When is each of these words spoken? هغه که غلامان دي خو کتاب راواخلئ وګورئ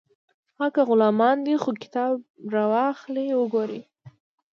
هغه 0.57 0.67
که 0.75 0.81
غلامان 0.89 1.37
دي 1.45 1.53
خو 1.63 1.69
کتاب 1.83 2.13
راواخلئ 2.53 3.27
وګورئ 3.35 3.81